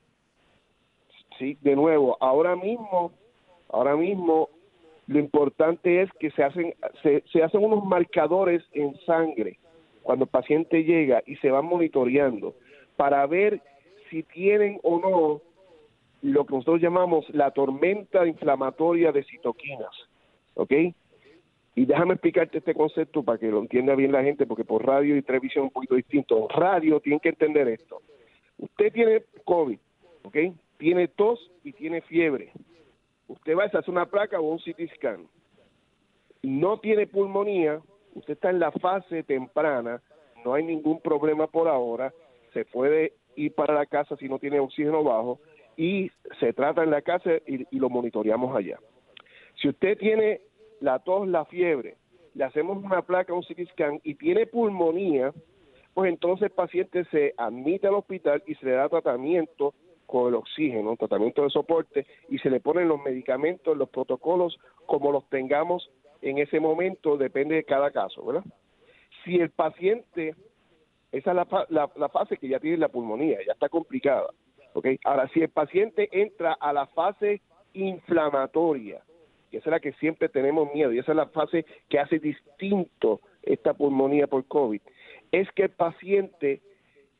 Sí, 1.37 1.57
de 1.61 1.75
nuevo, 1.75 2.17
ahora 2.19 2.55
mismo, 2.55 3.11
ahora 3.69 3.95
mismo 3.95 4.49
lo 5.07 5.19
importante 5.19 6.01
es 6.01 6.09
que 6.19 6.31
se 6.31 6.43
hacen, 6.43 6.73
se, 7.01 7.43
hacen 7.43 7.63
unos 7.63 7.83
marcadores 7.85 8.63
en 8.71 8.95
sangre 9.05 9.59
cuando 10.01 10.25
el 10.25 10.29
paciente 10.29 10.83
llega 10.83 11.21
y 11.25 11.35
se 11.37 11.51
van 11.51 11.65
monitoreando 11.65 12.55
para 12.95 13.25
ver 13.27 13.61
si 14.09 14.23
tienen 14.23 14.79
o 14.83 14.99
no 14.99 15.41
lo 16.21 16.45
que 16.45 16.53
nosotros 16.53 16.81
llamamos 16.81 17.25
la 17.31 17.51
tormenta 17.51 18.25
inflamatoria 18.25 19.11
de 19.11 19.23
citoquinas, 19.23 19.91
¿ok? 20.53 20.71
Y 21.75 21.85
déjame 21.85 22.13
explicarte 22.13 22.59
este 22.59 22.73
concepto 22.73 23.23
para 23.23 23.39
que 23.39 23.47
lo 23.47 23.59
entienda 23.59 23.95
bien 23.95 24.11
la 24.11 24.23
gente, 24.23 24.45
porque 24.45 24.63
por 24.63 24.85
radio 24.85 25.17
y 25.17 25.21
televisión 25.21 25.65
es 25.65 25.69
un 25.69 25.73
poquito 25.73 25.95
distinto. 25.95 26.47
Radio 26.49 26.99
tienen 26.99 27.19
que 27.19 27.29
entender 27.29 27.67
esto. 27.67 28.01
Usted 28.57 28.93
tiene 28.93 29.23
COVID, 29.43 29.79
¿ok? 30.23 30.37
Tiene 30.77 31.07
tos 31.09 31.51
y 31.63 31.73
tiene 31.73 32.01
fiebre 32.01 32.51
usted 33.33 33.57
va 33.57 33.63
a 33.63 33.67
hacer 33.67 33.89
una 33.89 34.05
placa 34.05 34.39
o 34.39 34.43
un 34.43 34.59
CT 34.59 34.95
scan, 34.95 35.27
no 36.43 36.77
tiene 36.79 37.07
pulmonía, 37.07 37.81
usted 38.13 38.33
está 38.33 38.49
en 38.49 38.59
la 38.59 38.71
fase 38.71 39.23
temprana, 39.23 40.01
no 40.45 40.53
hay 40.53 40.63
ningún 40.63 41.01
problema 41.01 41.47
por 41.47 41.67
ahora, 41.67 42.13
se 42.53 42.65
puede 42.65 43.13
ir 43.35 43.53
para 43.55 43.73
la 43.73 43.85
casa 43.85 44.15
si 44.17 44.29
no 44.29 44.39
tiene 44.39 44.59
oxígeno 44.59 45.03
bajo 45.03 45.39
y 45.75 46.11
se 46.39 46.53
trata 46.53 46.83
en 46.83 46.91
la 46.91 47.01
casa 47.01 47.31
y, 47.47 47.65
lo 47.77 47.89
monitoreamos 47.89 48.55
allá. 48.55 48.77
Si 49.59 49.69
usted 49.69 49.97
tiene 49.97 50.41
la 50.79 50.99
tos, 50.99 51.27
la 51.27 51.45
fiebre, 51.45 51.95
le 52.35 52.43
hacemos 52.43 52.83
una 52.83 53.01
placa, 53.01 53.33
un 53.33 53.41
CT 53.41 53.71
scan 53.71 53.99
y 54.03 54.15
tiene 54.15 54.45
pulmonía, 54.45 55.33
pues 55.93 56.09
entonces 56.11 56.43
el 56.45 56.51
paciente 56.51 57.05
se 57.05 57.33
admite 57.37 57.87
al 57.87 57.95
hospital 57.95 58.43
y 58.45 58.53
se 58.55 58.65
le 58.65 58.73
da 58.73 58.89
tratamiento 58.89 59.73
con 60.05 60.27
el 60.27 60.35
oxígeno, 60.35 60.95
tratamiento 60.95 61.43
de 61.43 61.49
soporte, 61.49 62.05
y 62.29 62.37
se 62.39 62.49
le 62.49 62.59
ponen 62.59 62.87
los 62.87 63.01
medicamentos, 63.01 63.77
los 63.77 63.89
protocolos, 63.89 64.59
como 64.85 65.11
los 65.11 65.27
tengamos 65.29 65.89
en 66.21 66.37
ese 66.37 66.59
momento, 66.59 67.17
depende 67.17 67.55
de 67.55 67.63
cada 67.63 67.91
caso, 67.91 68.25
¿verdad? 68.25 68.43
Si 69.23 69.35
el 69.35 69.49
paciente, 69.49 70.35
esa 71.11 71.31
es 71.31 71.35
la, 71.69 71.91
la, 71.95 72.09
fase 72.09 72.37
que 72.37 72.47
ya 72.47 72.59
tiene 72.59 72.77
la 72.77 72.89
pulmonía, 72.89 73.39
ya 73.45 73.53
está 73.53 73.69
complicada, 73.69 74.27
¿ok? 74.73 74.87
Ahora, 75.03 75.27
si 75.29 75.41
el 75.41 75.49
paciente 75.49 76.09
entra 76.11 76.53
a 76.53 76.73
la 76.73 76.87
fase 76.87 77.41
inflamatoria, 77.73 79.01
y 79.51 79.57
esa 79.57 79.69
es 79.69 79.71
la 79.71 79.79
que 79.79 79.93
siempre 79.93 80.29
tenemos 80.29 80.73
miedo, 80.73 80.93
y 80.93 80.99
esa 80.99 81.11
es 81.11 81.17
la 81.17 81.27
fase 81.27 81.65
que 81.89 81.99
hace 81.99 82.19
distinto 82.19 83.21
esta 83.43 83.73
pulmonía 83.73 84.27
por 84.27 84.45
COVID, 84.47 84.81
es 85.31 85.51
que 85.51 85.63
el 85.63 85.71
paciente 85.71 86.61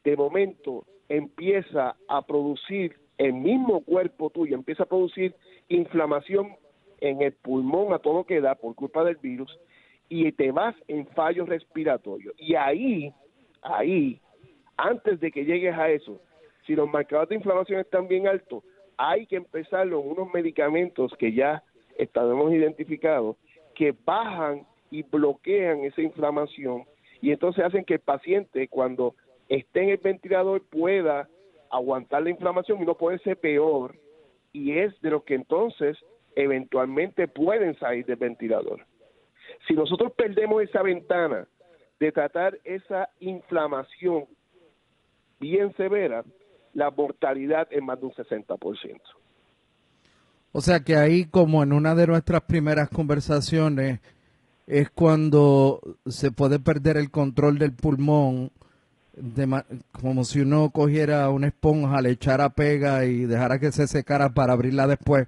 de 0.04 0.18
momento 0.18 0.86
empieza 1.16 1.96
a 2.08 2.22
producir 2.24 2.96
el 3.20 3.34
mismo 3.34 3.82
cuerpo 3.82 4.32
tuyo, 4.32 4.56
empieza 4.56 4.84
a 4.84 4.88
producir 4.88 5.36
inflamación 5.70 6.56
en 7.02 7.22
el 7.22 7.34
pulmón 7.34 7.94
a 7.94 8.00
todo 8.00 8.24
que 8.24 8.42
da 8.42 8.56
por 8.56 8.74
culpa 8.74 9.04
del 9.04 9.18
virus 9.18 9.60
y 10.10 10.32
te 10.32 10.52
vas 10.52 10.76
en 10.88 11.06
fallo 11.08 11.46
respiratorio. 11.46 12.34
Y 12.38 12.56
ahí, 12.56 13.14
ahí, 13.62 14.20
antes 14.76 15.20
de 15.20 15.32
que 15.32 15.46
llegues 15.46 15.76
a 15.76 15.90
eso, 15.90 16.20
si 16.66 16.76
los 16.76 16.90
marcadores 16.90 17.30
de 17.30 17.36
inflamación 17.36 17.80
están 17.80 18.08
bien 18.08 18.28
altos, 18.28 18.64
hay 18.98 19.28
que 19.28 19.36
empezar 19.36 19.88
unos 19.94 20.34
medicamentos 20.34 21.14
que 21.20 21.32
ya 21.34 21.64
estamos 21.98 22.52
identificados 22.52 23.38
que 23.76 23.94
bajan 24.06 24.66
y 24.90 25.04
bloquean 25.04 25.84
esa 25.84 26.02
inflamación 26.02 26.86
y 27.22 27.32
entonces 27.32 27.64
hacen 27.64 27.86
que 27.86 27.96
el 27.96 28.00
paciente 28.00 28.68
cuando 28.68 29.16
esté 29.50 29.84
en 29.84 29.90
el 29.90 29.98
ventilador 29.98 30.62
pueda 30.70 31.30
aguantar 31.70 32.24
la 32.24 32.30
inflamación 32.30 32.82
y 32.82 32.86
no 32.86 32.96
puede 32.96 33.20
ser 33.20 33.38
peor 33.38 33.96
y 34.52 34.78
es 34.78 35.00
de 35.02 35.10
lo 35.10 35.24
que 35.24 35.36
entonces 35.36 35.98
eventualmente 36.36 37.28
pueden 37.28 37.78
salir 37.80 38.06
del 38.06 38.18
ventilador. 38.18 38.86
Si 39.68 39.74
nosotros 39.74 40.14
perdemos 40.14 40.64
esa 40.64 40.82
ventana 40.82 41.48
de 42.00 42.12
tratar 42.12 42.58
esa 42.64 43.10
inflamación 43.20 44.26
bien 45.40 45.76
severa, 45.76 46.24
la 46.74 46.92
mortalidad 46.92 47.68
es 47.72 47.82
más 47.82 48.00
de 48.00 48.08
un 48.08 48.14
60%. 48.14 49.02
O 50.52 50.62
sea 50.62 50.82
que 50.82 50.96
ahí, 50.96 51.26
como 51.26 51.64
en 51.64 51.74
una 51.74 51.96
de 51.96 52.08
nuestras 52.08 52.42
primeras 52.44 52.90
conversaciones, 52.90 54.02
es 54.68 54.90
cuando 54.92 55.82
se 56.06 56.32
puede 56.32 56.60
perder 56.60 56.98
el 56.98 57.10
control 57.10 57.58
del 57.58 57.74
pulmón, 57.74 58.52
como 59.92 60.24
si 60.24 60.42
uno 60.42 60.72
cogiera 60.72 61.30
una 61.30 61.48
esponja, 61.48 62.02
le 62.02 62.12
echara 62.12 62.50
pega 62.50 63.06
y 63.06 63.26
dejara 63.26 63.60
que 63.60 63.72
se 63.72 63.88
secara 63.88 64.30
para 64.30 64.54
abrirla 64.54 64.88
después. 64.88 65.28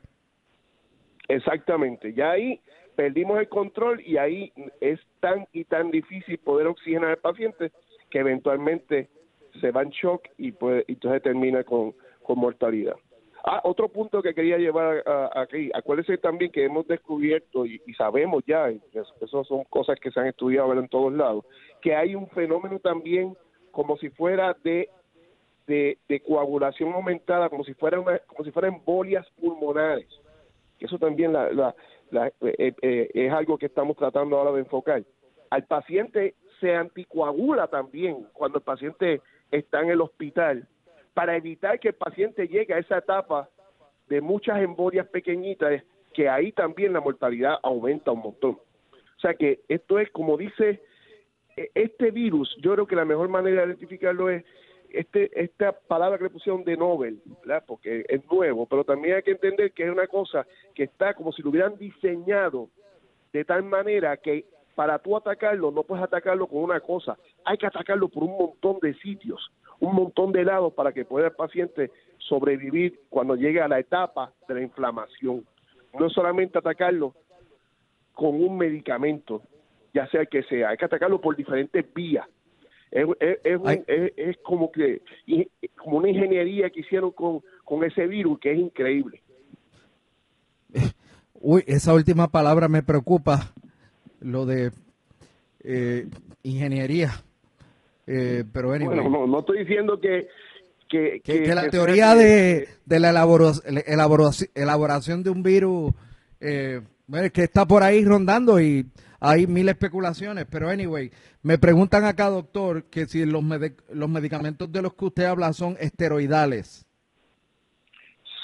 Exactamente, 1.27 2.13
ya 2.13 2.31
ahí 2.31 2.59
perdimos 2.95 3.39
el 3.39 3.49
control 3.49 4.01
y 4.01 4.17
ahí 4.17 4.51
es 4.79 4.99
tan 5.19 5.47
y 5.53 5.65
tan 5.65 5.91
difícil 5.91 6.37
poder 6.37 6.67
oxigenar 6.67 7.11
al 7.11 7.17
paciente 7.17 7.71
que 8.09 8.19
eventualmente 8.19 9.09
se 9.59 9.71
va 9.71 9.83
en 9.83 9.89
shock 9.89 10.27
y 10.37 10.51
puede, 10.51 10.85
entonces 10.87 11.21
termina 11.21 11.63
con, 11.63 11.93
con 12.23 12.39
mortalidad. 12.39 12.95
Ah, 13.47 13.61
otro 13.63 13.89
punto 13.89 14.23
que 14.23 14.33
quería 14.33 14.57
llevar 14.57 15.03
aquí, 15.35 15.69
acuérdense 15.75 16.17
también 16.17 16.51
que 16.51 16.65
hemos 16.65 16.87
descubierto 16.87 17.63
y, 17.67 17.79
sabemos 17.95 18.43
ya, 18.47 18.71
eso, 19.21 19.43
son 19.43 19.63
cosas 19.65 19.99
que 19.99 20.09
se 20.09 20.19
han 20.19 20.25
estudiado 20.25 20.73
en 20.73 20.87
todos 20.87 21.13
lados, 21.13 21.45
que 21.79 21.95
hay 21.95 22.15
un 22.15 22.27
fenómeno 22.29 22.79
también 22.79 23.37
como 23.75 23.97
si 23.97 24.09
fuera 24.09 24.55
de, 24.63 24.89
de, 25.67 26.21
coagulación 26.25 26.93
aumentada, 26.93 27.49
como 27.49 27.65
si 27.65 27.73
fuera 27.73 27.97
como 28.25 28.45
si 28.45 28.51
fueran 28.51 28.75
embolias 28.75 29.27
pulmonares. 29.31 30.07
Eso 30.79 30.97
también 30.97 31.33
la, 31.33 31.51
la, 31.51 32.27
eh, 32.41 32.73
eh, 32.81 33.09
es 33.13 33.33
algo 33.33 33.57
que 33.57 33.65
estamos 33.65 33.97
tratando 33.97 34.37
ahora 34.37 34.53
de 34.53 34.59
enfocar. 34.59 35.03
Al 35.49 35.65
paciente 35.65 36.35
se 36.61 36.73
anticoagula 36.73 37.67
también 37.67 38.25
cuando 38.31 38.59
el 38.59 38.63
paciente 38.63 39.21
está 39.51 39.81
en 39.81 39.89
el 39.89 39.99
hospital 39.99 40.65
para 41.13 41.35
evitar 41.35 41.77
que 41.77 41.89
el 41.89 41.95
paciente 41.95 42.47
llegue 42.47 42.73
a 42.73 42.79
esa 42.79 42.99
etapa 42.99 43.49
de 44.07 44.21
muchas 44.21 44.61
embolias 44.61 45.07
pequeñitas, 45.09 45.83
que 46.13 46.29
ahí 46.29 46.53
también 46.53 46.93
la 46.93 47.01
mortalidad 47.01 47.57
aumenta 47.61 48.11
un 48.11 48.21
montón. 48.21 48.51
O 48.51 49.19
sea 49.19 49.33
que 49.33 49.59
esto 49.67 49.99
es, 49.99 50.09
como 50.11 50.37
dice, 50.37 50.81
este 51.55 52.11
virus, 52.11 52.55
yo 52.61 52.73
creo 52.73 52.87
que 52.87 52.95
la 52.95 53.05
mejor 53.05 53.29
manera 53.29 53.61
de 53.61 53.67
identificarlo 53.67 54.29
es 54.29 54.43
este, 54.89 55.29
esta 55.41 55.71
palabra 55.71 56.17
que 56.17 56.25
le 56.25 56.29
pusieron 56.29 56.63
de 56.63 56.77
Nobel, 56.77 57.21
¿verdad? 57.45 57.63
porque 57.67 58.05
es 58.07 58.21
nuevo, 58.31 58.65
pero 58.65 58.83
también 58.83 59.15
hay 59.15 59.23
que 59.23 59.31
entender 59.31 59.71
que 59.71 59.83
es 59.83 59.89
una 59.89 60.07
cosa 60.07 60.45
que 60.73 60.83
está 60.83 61.13
como 61.13 61.31
si 61.31 61.41
lo 61.41 61.49
hubieran 61.49 61.77
diseñado 61.77 62.69
de 63.33 63.43
tal 63.43 63.63
manera 63.63 64.17
que 64.17 64.45
para 64.75 64.99
tú 64.99 65.15
atacarlo 65.15 65.71
no 65.71 65.83
puedes 65.83 66.03
atacarlo 66.03 66.47
con 66.47 66.63
una 66.63 66.79
cosa, 66.79 67.17
hay 67.43 67.57
que 67.57 67.67
atacarlo 67.67 68.09
por 68.09 68.23
un 68.23 68.37
montón 68.37 68.79
de 68.81 68.93
sitios 68.95 69.51
un 69.79 69.95
montón 69.95 70.31
de 70.31 70.43
lados 70.43 70.73
para 70.73 70.91
que 70.91 71.05
pueda 71.05 71.27
el 71.27 71.33
paciente 71.33 71.91
sobrevivir 72.17 73.01
cuando 73.09 73.35
llegue 73.35 73.61
a 73.61 73.67
la 73.67 73.79
etapa 73.79 74.31
de 74.47 74.55
la 74.55 74.61
inflamación. 74.61 75.45
No 75.99 76.09
solamente 76.09 76.57
atacarlo 76.57 77.13
con 78.13 78.35
un 78.35 78.57
medicamento, 78.57 79.41
ya 79.95 80.07
sea 80.09 80.25
que 80.25 80.43
sea, 80.43 80.69
hay 80.69 80.77
que 80.77 80.85
atacarlo 80.85 81.21
por 81.21 81.37
diferentes 81.37 81.85
vías. 81.93 82.27
Es, 82.91 83.07
es, 83.19 84.37
como 84.43 84.71
que 84.71 85.01
como 85.77 85.97
una 85.97 86.09
ingeniería 86.09 86.69
que 86.69 86.81
hicieron 86.81 87.11
con, 87.11 87.41
con 87.63 87.83
ese 87.83 88.05
virus 88.05 88.39
que 88.39 88.51
es 88.51 88.59
increíble. 88.59 89.21
Uy, 91.33 91.63
esa 91.65 91.93
última 91.93 92.27
palabra 92.27 92.67
me 92.67 92.83
preocupa, 92.83 93.53
lo 94.19 94.45
de 94.45 94.71
eh, 95.63 96.07
ingeniería. 96.43 97.11
Eh, 98.07 98.43
pero 98.51 98.67
bueno, 98.67 98.93
no, 98.93 99.27
no 99.27 99.39
estoy 99.39 99.59
diciendo 99.59 99.99
que... 99.99 100.27
Que, 100.87 101.21
la 101.53 101.69
teoría 101.69 102.15
de, 102.15 102.69
de 102.85 102.99
la 102.99 103.09
elaboración, 103.09 103.81
elaboración, 104.53 105.23
de 105.23 105.29
un 105.29 105.43
virus 105.43 105.93
eh, 106.39 106.79
que 107.33 107.43
está 107.43 107.65
por 107.65 107.83
ahí 107.83 108.05
rondando 108.05 108.61
y 108.61 108.85
hay 109.19 109.47
mil 109.47 109.69
especulaciones, 109.69 110.45
pero 110.49 110.69
anyway, 110.69 111.11
me 111.41 111.57
preguntan 111.57 112.05
acá, 112.05 112.29
doctor, 112.29 112.85
que 112.85 113.05
si 113.05 113.25
los, 113.25 113.43
medicamentos 113.43 114.71
de 114.71 114.81
los 114.81 114.93
que 114.93 115.05
usted 115.05 115.25
habla 115.25 115.53
son 115.53 115.75
esteroidales. 115.79 116.85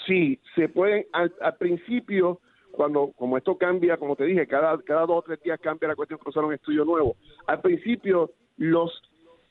Sí, 0.05 0.39
se 0.55 0.67
pueden, 0.69 1.05
al, 1.13 1.31
principio, 1.57 2.39
cuando, 2.71 3.11
como 3.15 3.37
esto 3.37 3.57
cambia, 3.57 3.97
como 3.97 4.15
te 4.15 4.25
dije, 4.25 4.47
cada, 4.47 4.81
cada 4.81 5.01
dos 5.01 5.17
o 5.17 5.21
tres 5.21 5.41
días 5.41 5.59
cambia 5.59 5.89
la 5.89 5.95
cuestión, 5.95 6.19
que 6.19 6.39
un 6.39 6.53
estudio 6.53 6.85
nuevo. 6.85 7.15
Al 7.47 7.61
principio, 7.61 8.31
los 8.57 8.91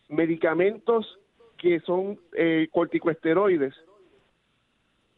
medicamentos 0.09 1.19
que 1.57 1.81
son 1.81 2.19
eh, 2.33 2.69
corticoesteroides 2.73 3.75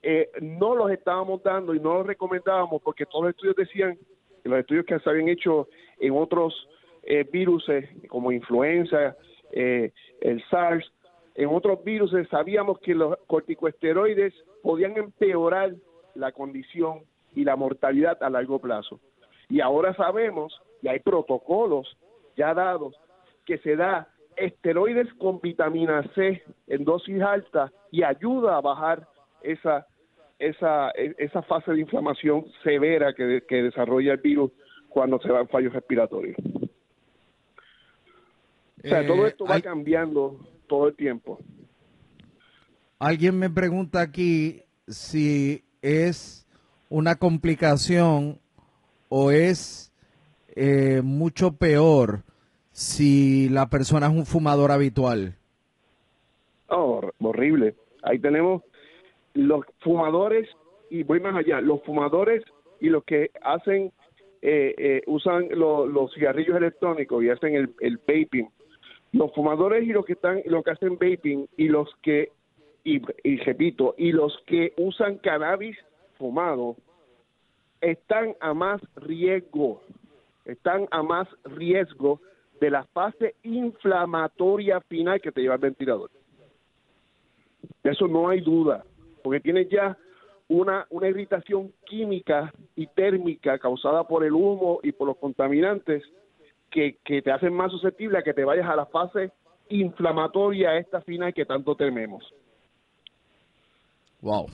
eh, 0.03 0.29
no 0.41 0.75
los 0.75 0.91
estábamos 0.91 1.43
dando 1.43 1.75
y 1.75 1.81
no 1.81 1.95
los 1.95 2.07
recomendábamos 2.07 2.83
porque 2.83 3.07
todos 3.07 3.25
los 3.25 3.31
estudios 3.31 3.57
decían, 3.57 3.97
los 4.45 4.59
estudios 4.59 4.87
que 4.87 4.99
se 4.99 5.11
habían 5.11 5.29
hecho 5.29 5.69
en 5.99 6.17
otros 6.17 6.69
eh, 7.03 7.27
virus 7.31 7.67
como 8.09 8.33
influenza, 8.33 9.17
eh, 9.53 9.93
el 10.21 10.43
SARS, 10.49 10.91
en 11.35 11.49
otros 11.49 11.83
virus 11.85 12.13
sabíamos 12.31 12.79
que 12.81 12.95
los 12.95 13.17
corticoesteroides 13.27 14.35
podían 14.63 14.97
empeorar 14.97 15.73
la 16.15 16.33
condición 16.33 17.01
y 17.35 17.45
la 17.45 17.57
mortalidad 17.57 18.23
a 18.23 18.31
largo 18.31 18.59
plazo. 18.59 19.01
Y 19.49 19.61
ahora 19.61 19.95
sabemos, 19.95 20.61
y 20.83 20.89
hay 20.89 21.01
protocolos 21.01 21.97
ya 22.37 22.55
dados, 22.55 22.95
que 23.47 23.59
se 23.59 23.77
da 23.77 24.09
esteroides 24.37 25.13
con 25.15 25.41
vitamina 25.41 26.03
C 26.15 26.43
en 26.67 26.85
dosis 26.85 27.21
altas 27.21 27.71
y 27.91 28.03
ayuda 28.03 28.57
a 28.57 28.61
bajar 28.61 29.07
esa 29.43 29.87
esa 30.49 30.91
esa 30.91 31.43
fase 31.43 31.73
de 31.73 31.81
inflamación 31.81 32.45
severa 32.63 33.15
que, 33.15 33.43
que 33.49 33.63
desarrolla 33.63 34.13
el 34.13 34.19
virus 34.19 34.51
cuando 34.89 35.21
se 35.21 35.31
va 35.31 35.41
en 35.41 35.49
fallos 35.49 35.73
respiratorios. 35.73 36.37
O 38.85 38.89
sea, 38.89 39.07
todo 39.07 39.27
eh, 39.27 39.29
esto 39.29 39.45
va 39.45 39.61
cambiando 39.61 40.41
todo 40.67 40.89
el 40.89 40.97
tiempo. 40.97 41.39
Alguien 42.99 43.39
me 43.39 43.49
pregunta 43.49 44.01
aquí 44.01 44.63
si 44.89 45.65
es 45.81 46.47
una 46.89 47.17
complicación 47.17 48.39
o 49.09 49.31
es 49.31 49.93
eh, 50.55 51.01
mucho 51.03 51.57
peor 51.57 52.25
si 52.73 53.49
la 53.49 53.69
persona 53.69 54.07
es 54.07 54.13
un 54.13 54.27
fumador 54.27 54.71
habitual? 54.71 55.37
Oh, 56.69 57.01
horrible. 57.21 57.75
Ahí 58.03 58.19
tenemos 58.19 58.63
los 59.35 59.65
fumadores, 59.81 60.49
y 60.91 61.03
voy 61.03 61.21
más 61.21 61.37
allá, 61.37 61.61
los 61.61 61.83
fumadores 61.83 62.43
y 62.81 62.89
los 62.89 63.05
que 63.05 63.31
hacen, 63.43 63.93
eh, 64.43 64.75
eh, 64.77 65.03
usan 65.07 65.49
los 65.51 66.13
cigarrillos 66.15 66.57
electrónicos 66.57 67.23
y 67.23 67.31
hacen 67.31 67.55
el, 67.55 67.97
vaping. 67.99 68.49
Los 69.13 69.33
fumadores 69.35 69.85
y 69.87 69.93
los 69.93 70.05
que 70.05 70.15
están, 70.15 70.43
los 70.47 70.65
que 70.65 70.71
hacen 70.71 70.99
vaping 70.99 71.49
y 71.57 71.69
los 71.69 71.89
que, 72.03 72.33
y, 72.85 73.01
y 73.23 73.37
repito, 73.39 73.95
y 73.97 74.13
los 74.13 74.37
que 74.47 74.73
usan 74.77 75.19
cannabis 75.19 75.77
fumado, 76.19 76.77
están 77.81 78.35
a 78.41 78.55
más 78.55 78.81
riesgo, 78.97 79.83
están 80.45 80.89
a 80.91 81.03
más 81.03 81.29
riesgo 81.45 82.21
de 82.61 82.71
la 82.71 82.85
fase 82.85 83.35
inflamatoria 83.43 84.81
final 84.83 85.21
que 85.21 85.33
te 85.33 85.41
lleva 85.41 85.57
el 85.57 85.61
ventilador. 85.61 86.11
De 87.83 87.91
eso 87.91 88.07
no 88.07 88.29
hay 88.29 88.41
duda, 88.41 88.85
porque 89.23 89.41
tienes 89.41 89.69
ya 89.71 89.97
una, 90.49 90.87
irritación 90.91 91.73
química 91.87 92.53
y 92.77 92.87
térmica 92.89 93.59
causada 93.59 94.05
por 94.05 94.25
el 94.25 94.33
humo 94.33 94.81
y 94.83 94.93
por 94.93 95.09
los 95.09 95.17
contaminantes 95.17 96.03
que, 96.71 96.99
que 97.05 97.23
te 97.23 97.31
hacen 97.31 97.55
más 97.55 97.71
susceptible 97.71 98.19
a 98.19 98.23
que 98.23 98.35
te 98.35 98.45
vayas 98.45 98.69
a 98.69 98.77
la 98.77 98.87
fase 98.87 99.33
inflamatoria 99.69 100.77
esta 100.77 101.01
final 101.01 101.33
que 101.33 101.47
tanto 101.47 101.75
tememos. 101.75 102.25
Wow. 104.21 104.47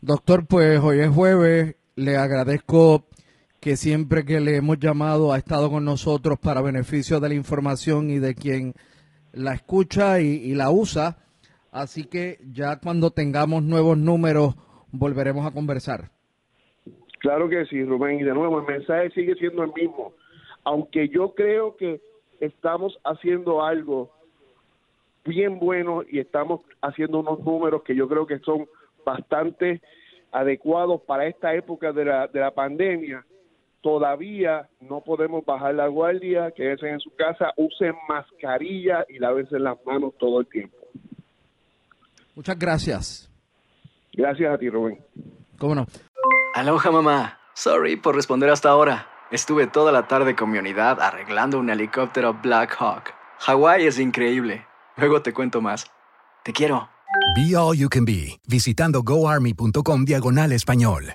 Doctor, 0.00 0.46
pues 0.46 0.80
hoy 0.80 1.00
es 1.00 1.08
jueves, 1.08 1.76
le 1.96 2.16
agradezco 2.16 3.04
que 3.60 3.76
siempre 3.76 4.26
que 4.26 4.40
le 4.40 4.56
hemos 4.56 4.78
llamado 4.78 5.32
ha 5.32 5.38
estado 5.38 5.70
con 5.70 5.86
nosotros 5.86 6.38
para 6.38 6.60
beneficio 6.60 7.18
de 7.20 7.30
la 7.30 7.34
información 7.34 8.10
y 8.10 8.18
de 8.18 8.34
quien 8.34 8.74
la 9.32 9.54
escucha 9.54 10.20
y, 10.20 10.54
la 10.54 10.70
usa. 10.70 11.16
Así 11.74 12.04
que 12.04 12.38
ya 12.52 12.78
cuando 12.78 13.10
tengamos 13.10 13.64
nuevos 13.64 13.98
números 13.98 14.54
volveremos 14.92 15.44
a 15.44 15.50
conversar. 15.50 16.12
Claro 17.18 17.48
que 17.48 17.66
sí, 17.66 17.84
Rubén. 17.84 18.20
Y 18.20 18.22
de 18.22 18.32
nuevo, 18.32 18.60
el 18.60 18.66
mensaje 18.66 19.10
sigue 19.10 19.34
siendo 19.34 19.64
el 19.64 19.72
mismo. 19.72 20.12
Aunque 20.62 21.08
yo 21.08 21.34
creo 21.34 21.74
que 21.76 22.00
estamos 22.38 22.96
haciendo 23.02 23.64
algo 23.64 24.12
bien 25.24 25.58
buenos 25.58 26.04
y 26.08 26.20
estamos 26.20 26.60
haciendo 26.80 27.18
unos 27.18 27.40
números 27.40 27.82
que 27.82 27.96
yo 27.96 28.06
creo 28.08 28.24
que 28.24 28.38
son 28.38 28.68
bastante 29.04 29.82
adecuados 30.30 31.02
para 31.02 31.26
esta 31.26 31.54
época 31.54 31.92
de 31.92 32.04
la, 32.04 32.28
de 32.28 32.38
la 32.38 32.52
pandemia. 32.52 33.26
Todavía 33.80 34.68
no 34.80 35.00
podemos 35.00 35.44
bajar 35.44 35.74
la 35.74 35.88
guardia, 35.88 36.52
quédense 36.52 36.88
en 36.88 37.00
su 37.00 37.12
casa, 37.16 37.52
usen 37.56 37.94
mascarilla 38.08 39.04
y 39.08 39.18
lávense 39.18 39.58
las 39.58 39.84
manos 39.84 40.14
todo 40.18 40.38
el 40.38 40.46
tiempo. 40.46 40.83
Muchas 42.34 42.58
gracias. 42.58 43.30
Gracias 44.12 44.52
a 44.52 44.58
ti, 44.58 44.68
Rubén. 44.70 44.98
¿Cómo 45.58 45.74
no? 45.74 45.86
Aloha, 46.54 46.90
mamá. 46.90 47.38
Sorry 47.54 47.96
por 47.96 48.14
responder 48.14 48.50
hasta 48.50 48.68
ahora. 48.68 49.08
Estuve 49.30 49.66
toda 49.66 49.90
la 49.92 50.06
tarde 50.06 50.36
con 50.36 50.50
mi 50.50 50.58
unidad 50.58 51.00
arreglando 51.00 51.58
un 51.58 51.70
helicóptero 51.70 52.34
Black 52.42 52.76
Hawk. 52.78 53.12
Hawái 53.40 53.86
es 53.86 53.98
increíble. 53.98 54.66
Luego 54.96 55.22
te 55.22 55.32
cuento 55.32 55.60
más. 55.60 55.86
Te 56.44 56.52
quiero. 56.52 56.88
Be 57.36 57.56
All 57.56 57.76
You 57.76 57.88
Can 57.88 58.04
Be, 58.04 58.38
visitando 58.46 59.02
goarmy.com 59.02 60.04
diagonal 60.04 60.52
español. 60.52 61.14